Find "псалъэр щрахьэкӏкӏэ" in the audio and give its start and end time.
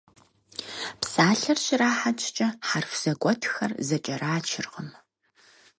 0.99-2.47